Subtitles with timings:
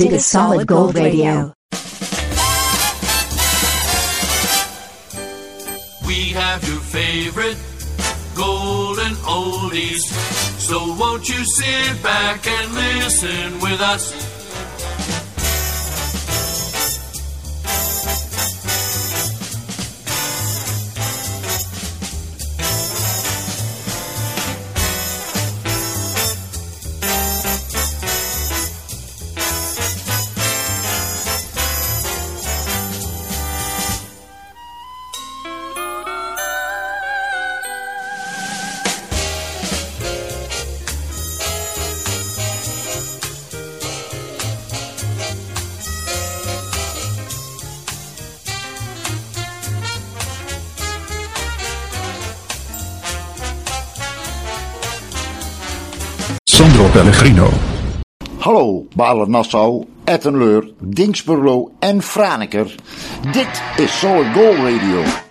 [0.00, 1.52] Dig a solid gold radio.
[6.06, 7.58] We have your favorite
[8.34, 10.00] golden oldies.
[10.58, 14.29] So won't you sit back and listen with us?
[58.40, 62.74] Hallo Balen-Nassau, Ettenleur, Dingsburlo en Franeker.
[63.32, 65.29] Dit is Solid Goal Radio.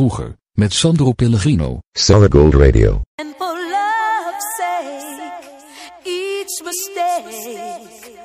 [0.00, 1.78] vroeger, met Sandro Pellegrino.
[1.92, 3.00] Solid Gold Radio.
[3.14, 5.48] And for love's sake,
[6.04, 8.18] each mistake,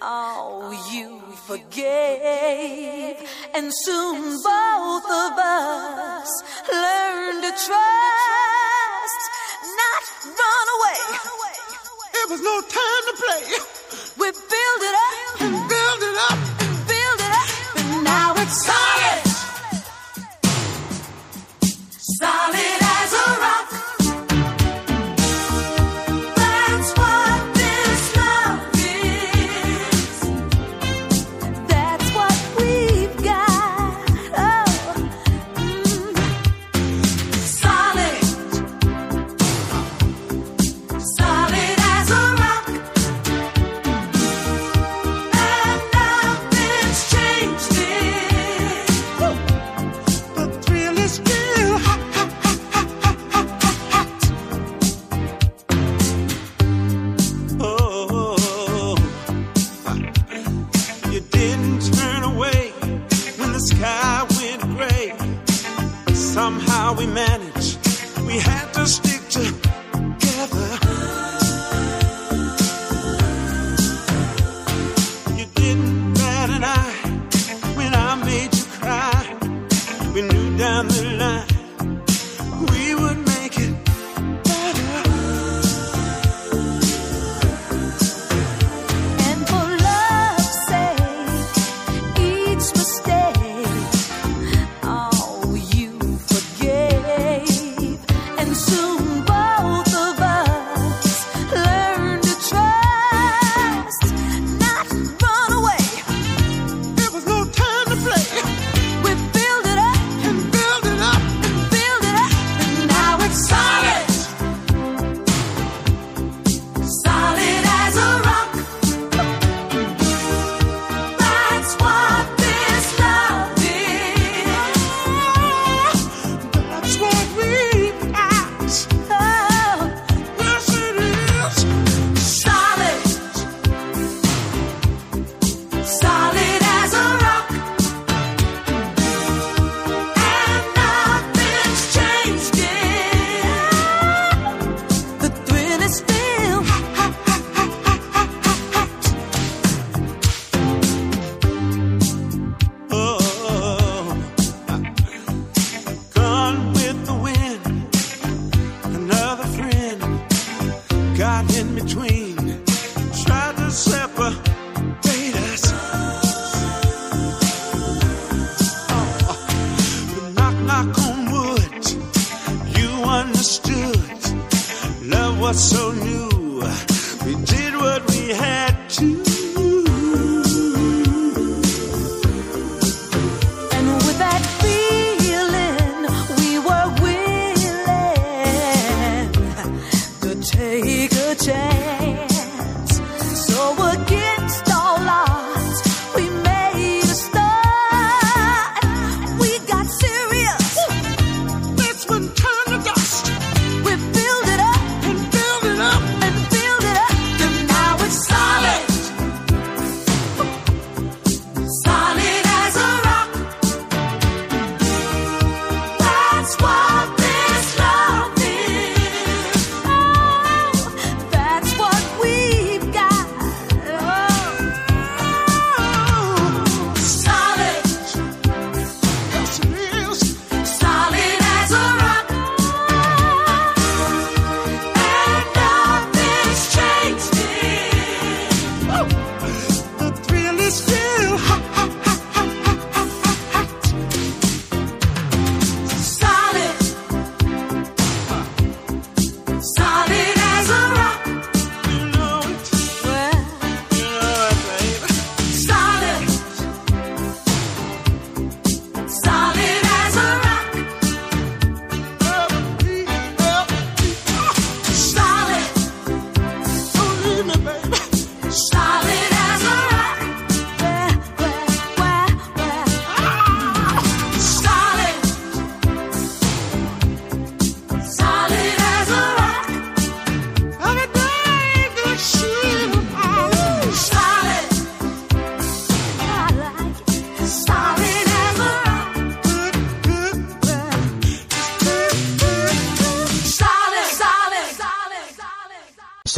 [0.00, 3.16] oh, you forgave.
[3.56, 6.30] And soon both of us
[6.72, 9.20] learned to trust,
[9.82, 10.02] not
[10.40, 11.00] run away.
[12.20, 13.42] It was no time to play.
[14.20, 18.56] We build it up and build it up and build it up, and now it's
[18.64, 19.27] solid
[22.18, 22.77] darling.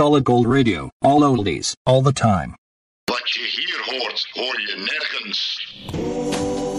[0.01, 2.57] solid gold radio, all oldies, all the time.
[3.07, 6.70] But you hear hordes, or you nerkins.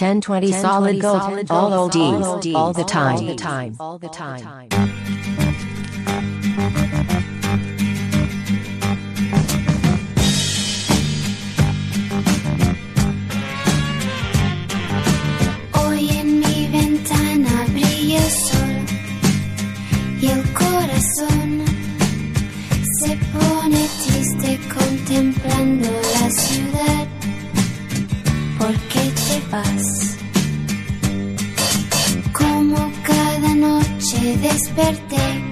[0.00, 4.99] 1020 solid gold, all oldies, all the time, all the time, all the time.
[34.36, 35.49] desperté.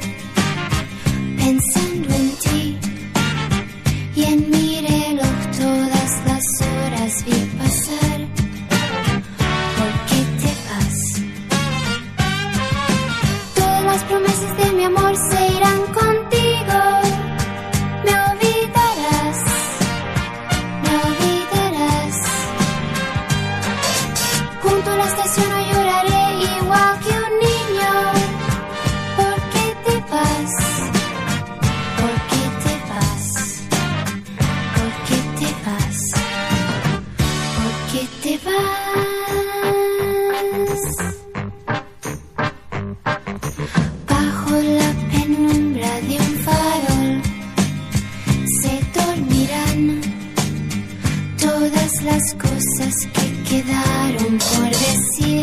[51.70, 55.37] todas las cosas que quedaron por decir.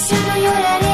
[0.00, 0.89] 私のよられ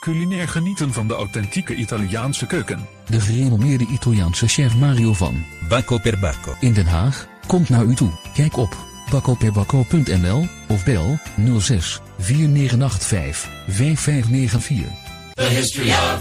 [0.00, 2.86] culinair genieten van de authentieke Italiaanse keuken.
[3.06, 7.94] De gerenommeerde Italiaanse chef Mario van Bacco per Bacco in Den Haag komt naar u
[7.94, 8.10] toe.
[8.34, 8.76] Kijk op
[9.10, 11.18] baccoperbacco.nl of bel
[11.58, 15.08] 06 4985 5594.
[15.34, 16.20] The history of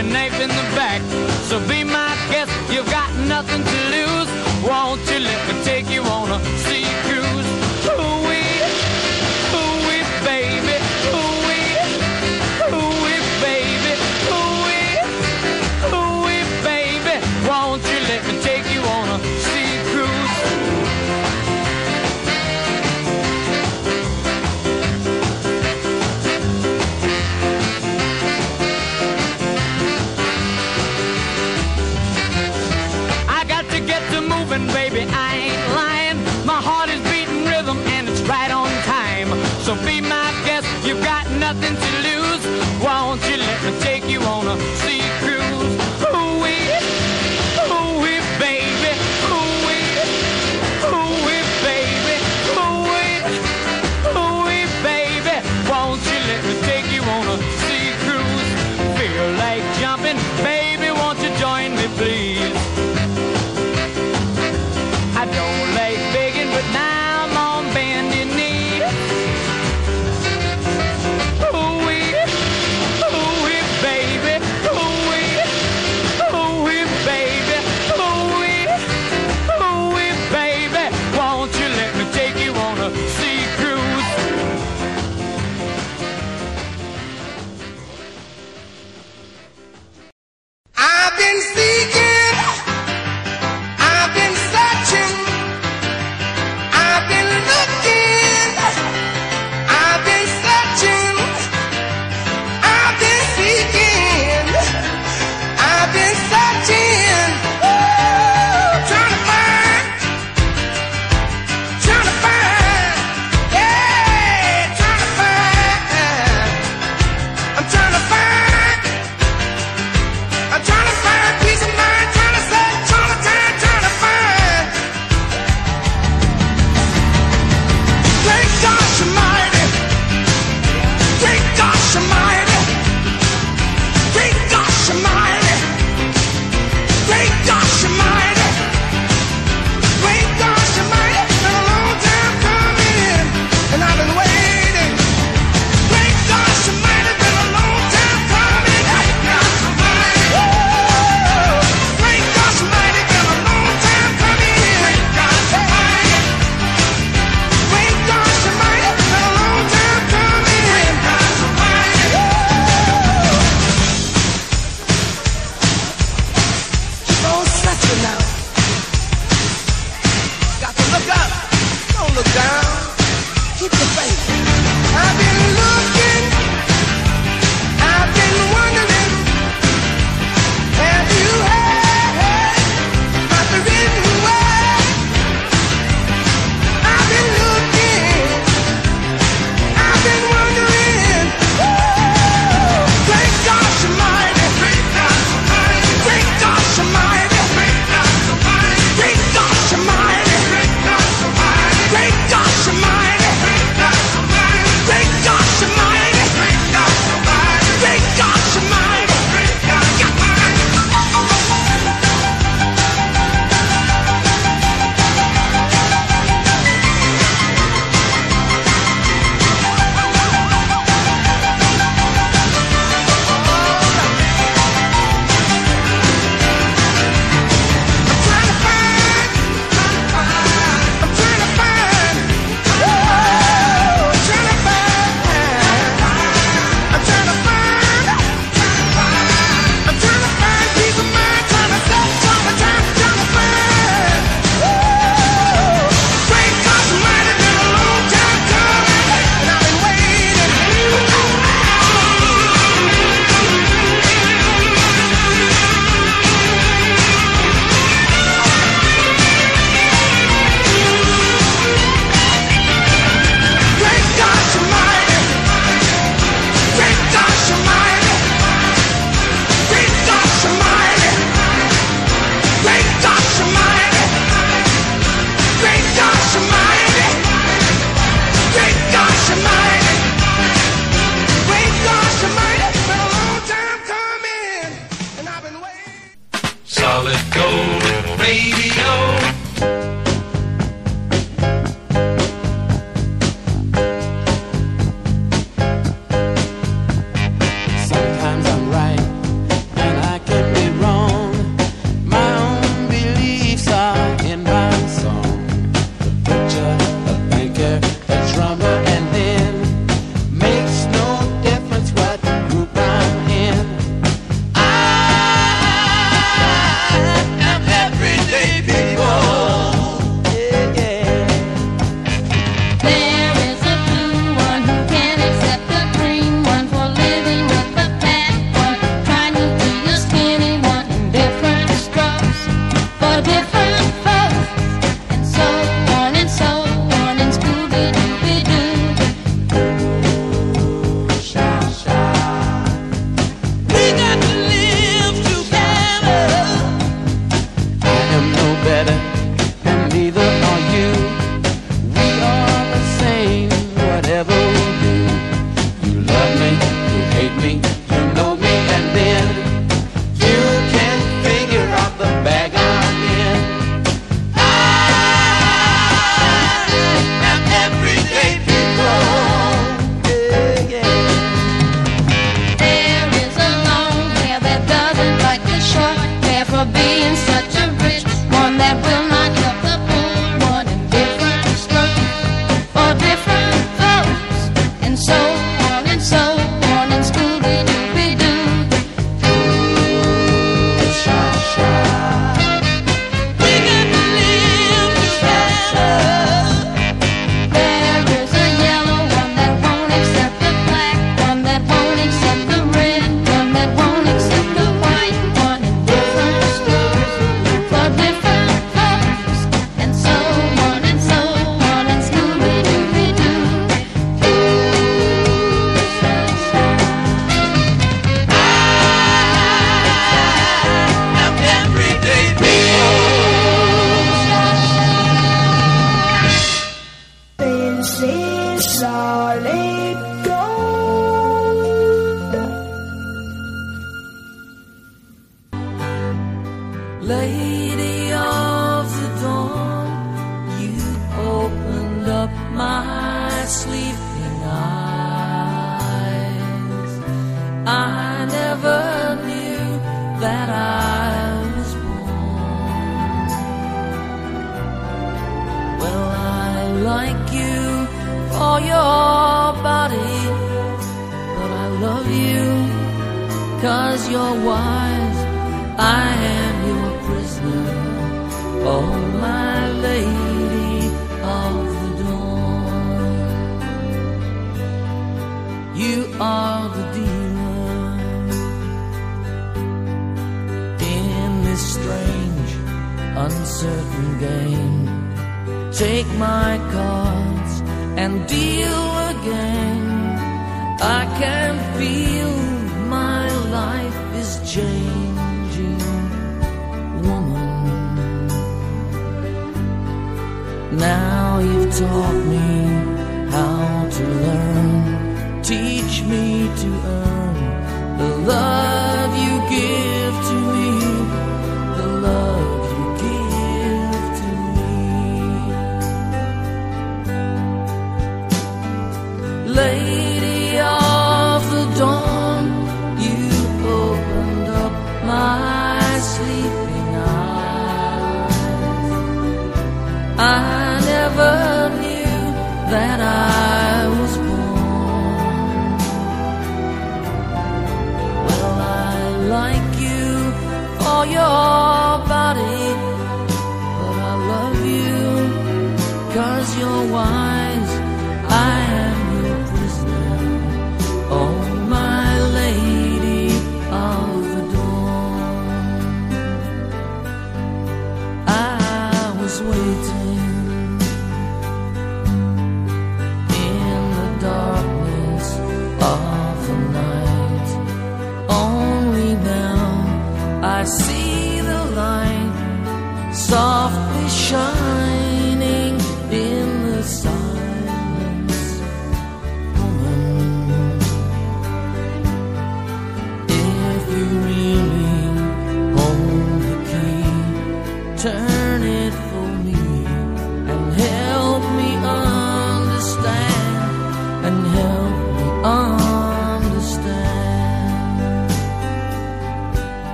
[0.00, 1.02] a knife in the back.
[1.48, 4.28] So be my guest, you've got nothing to lose.
[4.66, 7.09] Won't you let me take you on a secret?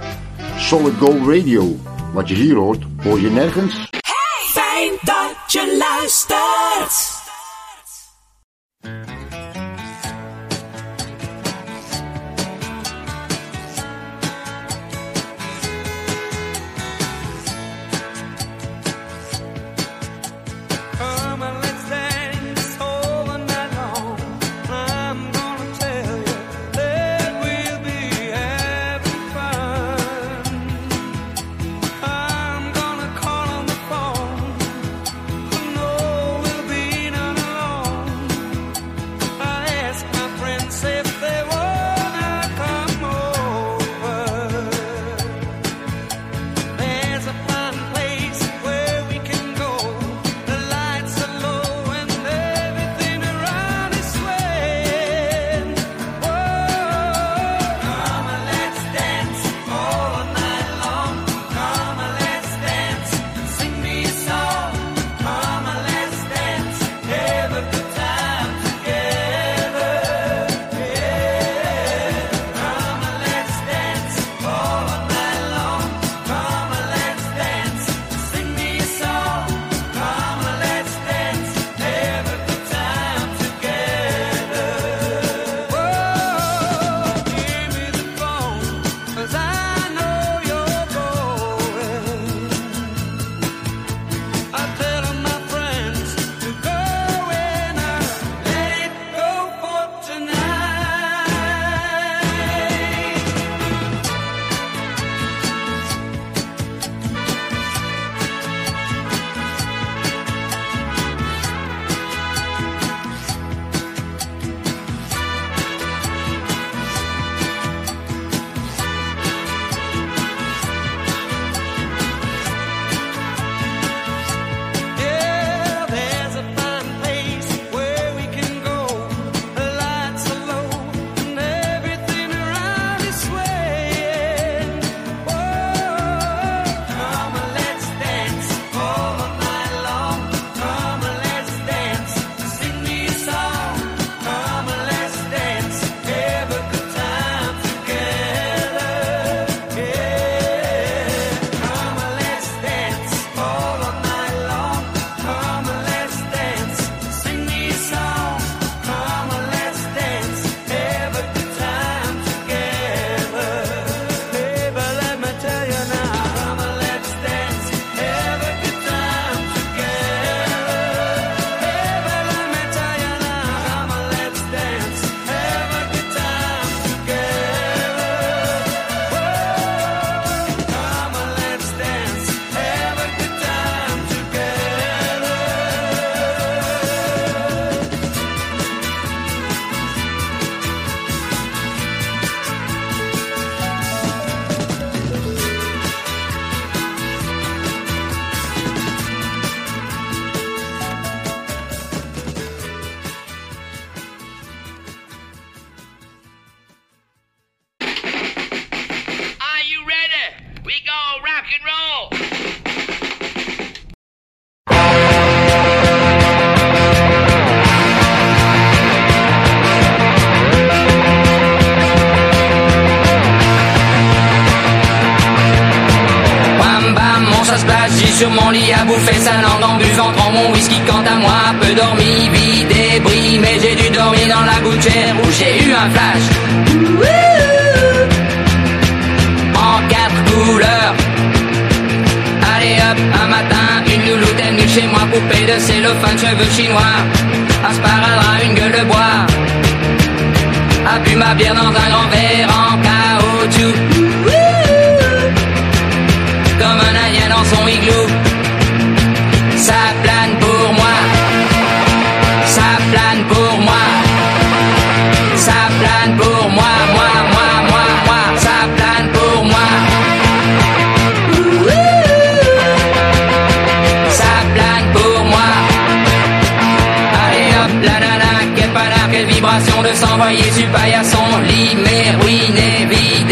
[0.57, 1.75] Solid Gold Radio.
[2.13, 3.89] Wat je hier hoort, hoor je nergens.
[3.89, 7.15] Hey, fijn dat je luistert.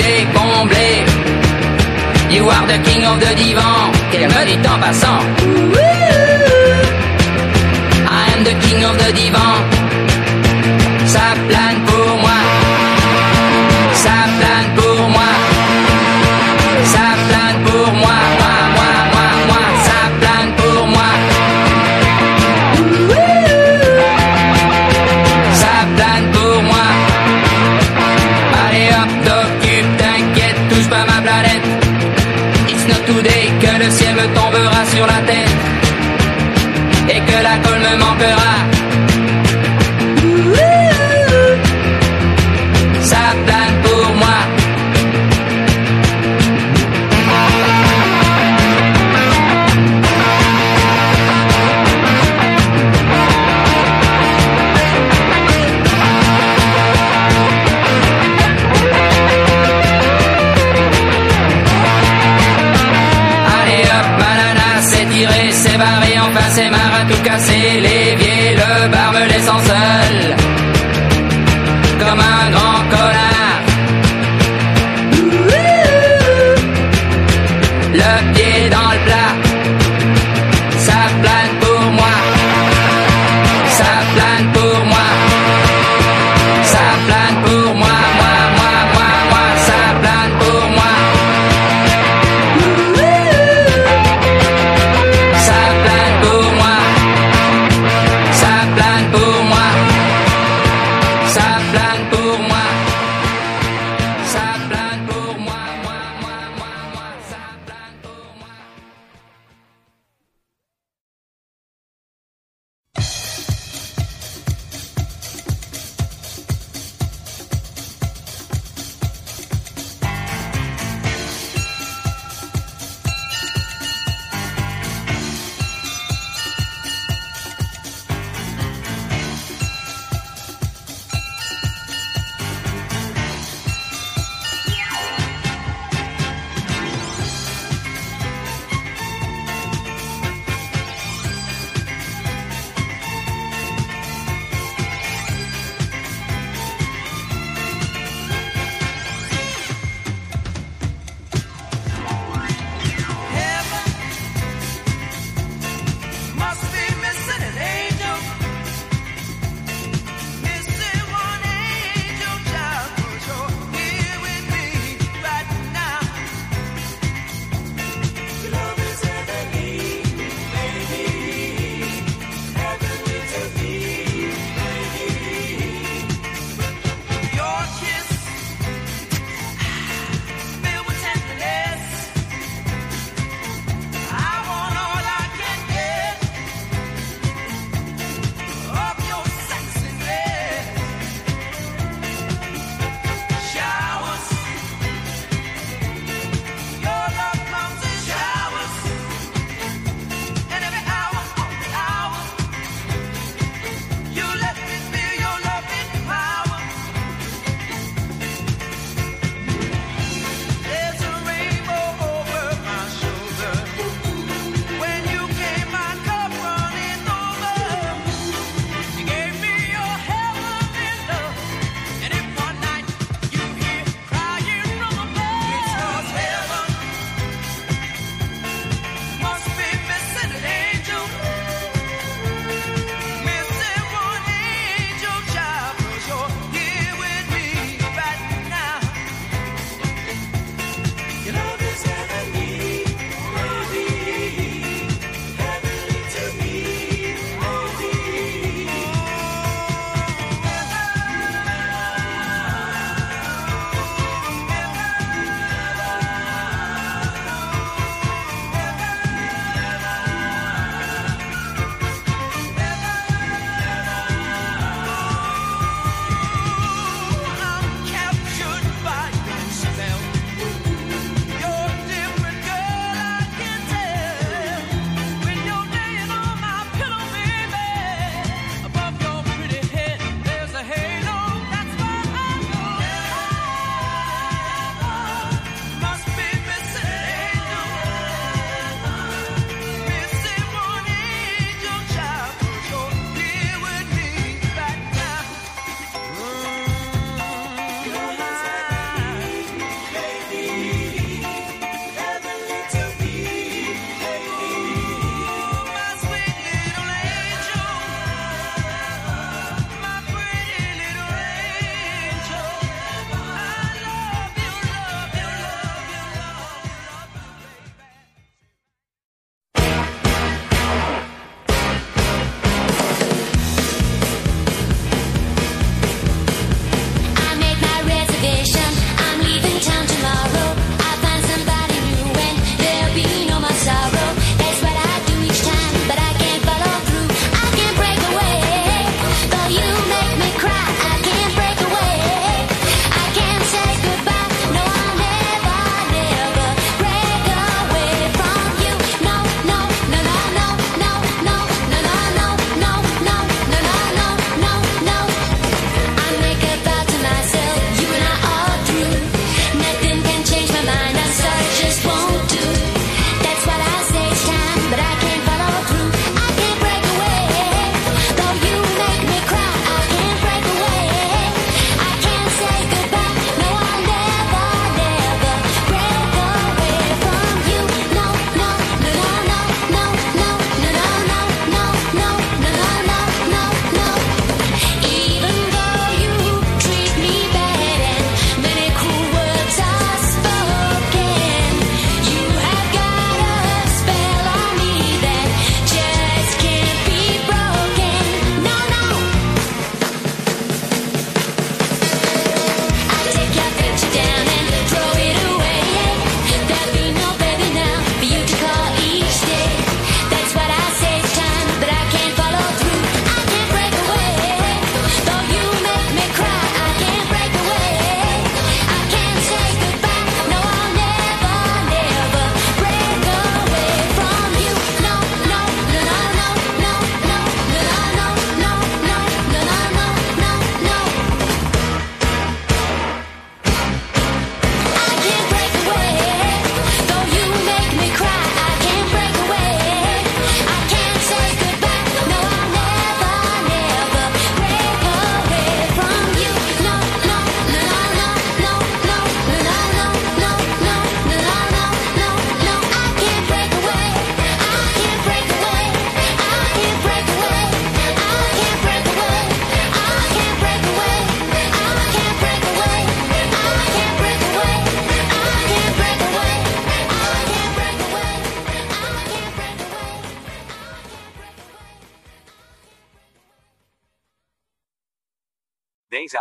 [0.06, 1.04] j'ai comblé.
[2.30, 5.22] You are the king of the divan, qu'elle me dit en passant.
[8.08, 9.56] I am the king of the divan.
[11.06, 11.85] Ça plane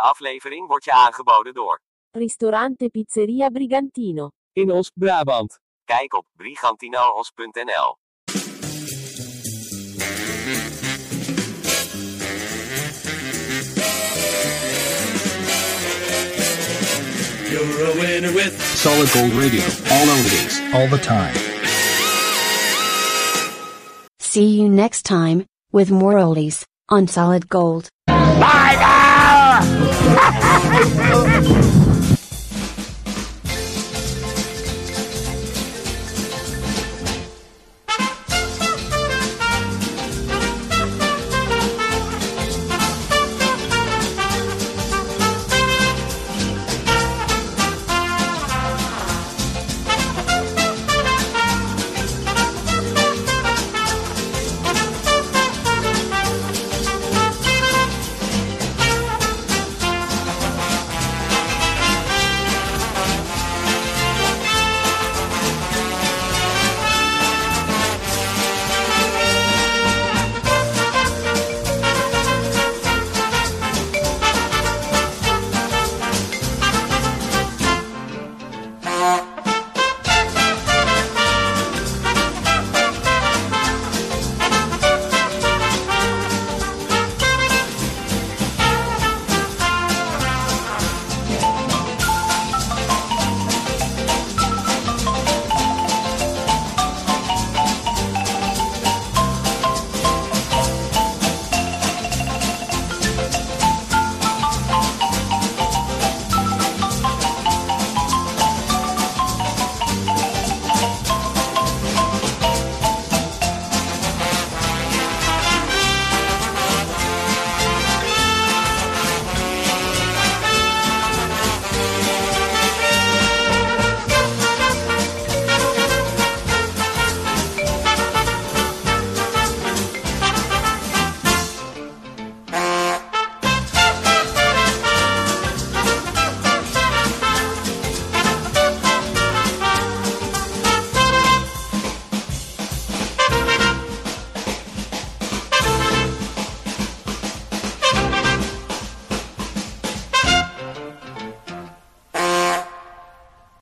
[0.09, 1.79] aflevering wordt je aangeboden door
[2.11, 4.29] Ristorante Pizzeria Brigantino.
[4.53, 5.59] In Oost-Brabant.
[5.83, 7.97] Kijk op brigantinoos.nl.
[17.51, 19.63] You're a winner with Solid Gold Radio.
[19.89, 21.33] All oldies, all the time.
[24.19, 27.89] See you next time, with more oldies, on Solid Gold.
[28.07, 28.75] Bye
[30.05, 30.59] Ha ha
[30.99, 31.74] ha ha!